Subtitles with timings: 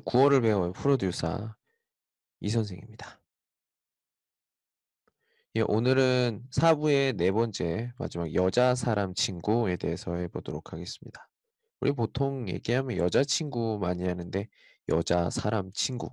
[0.00, 1.54] 구어를 배워요 프로듀서
[2.40, 3.20] 이 선생입니다.
[5.56, 11.28] 예, 오늘은 4부의 네 번째 마지막 여자 사람 친구에 대해서 해보도록 하겠습니다.
[11.80, 14.48] 우리 보통 얘기하면 여자 친구 많이 하는데
[14.88, 16.10] 여자 사람 친구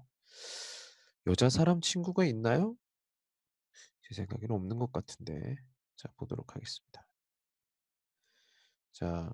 [1.27, 2.75] 여자 사람 친구가 있나요?
[4.01, 5.57] 제 생각에는 없는 것 같은데
[5.97, 7.07] 자 보도록 하겠습니다.
[8.93, 9.31] 자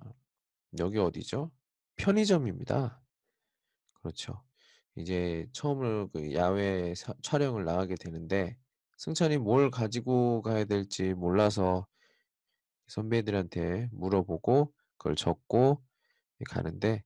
[0.80, 1.50] 여기 어디죠?
[1.96, 3.03] 편의점입니다.
[4.04, 4.42] 그렇죠.
[4.96, 8.58] 이제 처음으로 그 야외 사- 촬영을 나가게 되는데
[8.98, 11.86] 승찬이 뭘 가지고 가야 될지 몰라서
[12.88, 15.82] 선배들한테 물어보고 그걸 적고
[16.50, 17.02] 가는데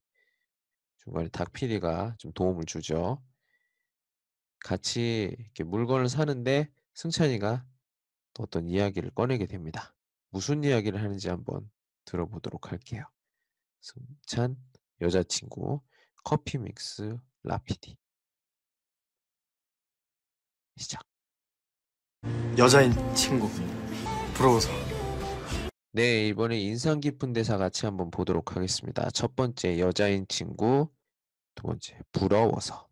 [0.98, 3.22] 중간에 닭피디가 좀 도움을 주죠.
[4.60, 7.64] 같이 이렇게 물건을 사는데 승찬이가
[8.34, 9.94] 또 어떤 이야기를 꺼내게 됩니다.
[10.30, 11.70] 무슨 이야기를 하는지 한번
[12.04, 13.04] 들어보도록 할게요.
[13.80, 14.56] 승찬
[15.00, 15.80] 여자친구
[16.28, 17.96] 커피 믹스 라피디
[20.76, 21.02] 시작.
[22.58, 23.48] 여자인 친구
[24.34, 24.68] 부러워서
[25.92, 29.10] 네, 이번에 인상 깊은 대사 같이 한번 보도록 하겠습니다.
[29.12, 30.90] 첫 번째 여자인 친구,
[31.54, 32.90] 두 번째 부러워서.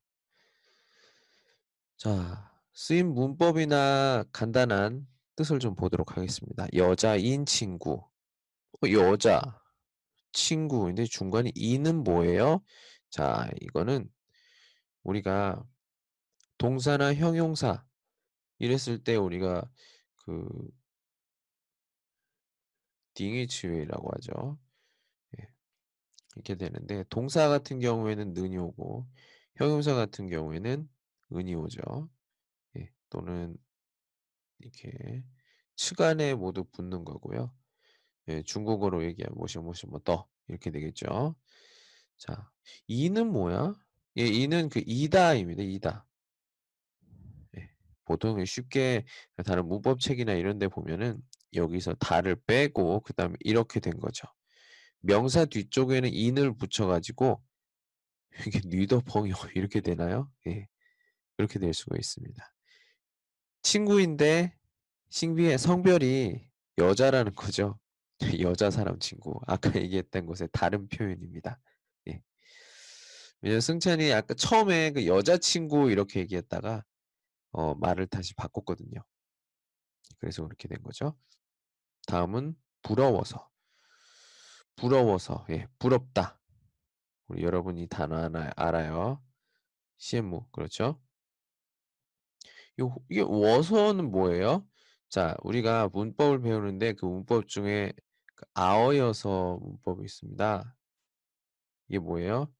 [1.98, 6.66] 자, 쓰임 문법이나 간단한 뜻을 좀 보도록 하겠습니다.
[6.72, 8.02] 여자인 친구,
[8.82, 9.42] 어, 여자,
[10.32, 12.62] 친구인데 중간에 이는 뭐예요?
[13.10, 14.10] 자, 이거는
[15.02, 15.64] 우리가
[16.58, 17.84] 동사나 형용사
[18.58, 19.68] 이랬을 때 우리가
[20.24, 20.48] 그
[23.14, 24.58] 딩이치웨이라고 하죠.
[25.38, 25.48] 예.
[26.34, 29.06] 이렇게 되는데 동사 같은 경우에는 는이 오고
[29.56, 30.88] 형용사 같은 경우에는
[31.32, 31.80] 은이 오죠.
[32.76, 32.90] 예.
[33.10, 33.56] 또는
[34.58, 35.24] 이렇게
[35.76, 37.52] 측안에 모두 붙는 거고요.
[38.28, 41.36] 예, 중국어로 얘기하면 뭐시 뭐시 뭐더 이렇게 되겠죠.
[42.18, 42.50] 자,
[42.86, 43.74] 이는 뭐야?
[44.18, 45.62] 예, 이는 그 이다입니다.
[45.62, 46.06] 이다.
[47.58, 47.70] 예.
[48.04, 49.04] 보통 쉽게
[49.44, 51.20] 다른 문법책이나 이런 데 보면은
[51.54, 54.26] 여기서 다를 빼고 그 다음에 이렇게 된 거죠.
[55.00, 57.42] 명사 뒤쪽에는 인을 붙여 가지고
[58.46, 60.30] 이게 니더벙요 이렇게 되나요?
[60.46, 60.66] 예.
[61.36, 62.54] 그렇게 될 수가 있습니다.
[63.62, 64.56] 친구인데
[65.10, 67.78] 신비의 성별이 여자라는 거죠.
[68.40, 69.40] 여자 사람 친구.
[69.46, 71.60] 아까 얘기했던 것의 다른 표현입니다.
[73.46, 73.48] 예.
[73.48, 76.84] 왜냐면 승찬이 아까 처음에 그 여자친구 이렇게 얘기했다가
[77.52, 79.00] 어, 말을 다시 바꿨거든요.
[80.18, 81.16] 그래서 그렇게 된 거죠.
[82.08, 83.48] 다음은 부러워서.
[84.74, 85.46] 부러워서.
[85.50, 86.40] 예, 부럽다.
[87.28, 89.22] 우리 여러분이 단어 하나 알아요.
[89.98, 90.46] CM무.
[90.50, 91.00] 그렇죠?
[92.80, 94.66] 요, 이게 워서는 뭐예요?
[95.08, 97.92] 자, 우리가 문법을 배우는데 그 문법 중에
[98.34, 100.76] 그 아어여서 문법이 있습니다.
[101.88, 102.52] 이게 뭐예요?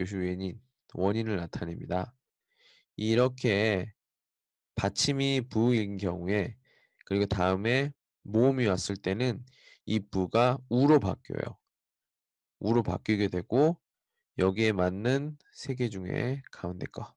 [0.00, 0.60] 묘시 원인,
[0.94, 2.14] 원인을 나타냅니다.
[2.96, 3.92] 이렇게
[4.76, 6.56] 받침이 부인 경우에
[7.06, 9.44] 그리고 다음에 모음이 왔을 때는
[9.86, 11.58] 이 부가 우로 바뀌어요.
[12.60, 13.78] 우로 바뀌게 되고
[14.38, 17.14] 여기에 맞는 세 개 중에 가운데 거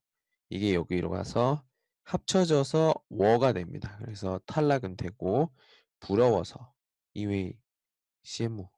[0.50, 1.64] 이게 여기로 가서
[2.04, 3.96] 합쳐져서 워가 됩니다.
[4.00, 5.52] 그래서 탈락은 되고
[6.00, 6.74] 부러워서
[7.14, 7.58] 이외의
[8.24, 8.68] CMU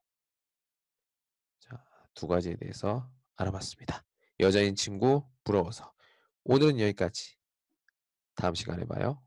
[1.60, 1.84] 자,
[2.14, 4.04] 두 가지에 대해서 알아봤습니다.
[4.40, 5.92] 여자인 친구 부러워서
[6.44, 7.36] 오늘은 여기까지
[8.34, 9.22] 다음 시간에 봐요.